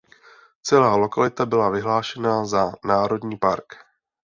[0.61, 3.75] Celá lokalita byla vyhlášena za národní park.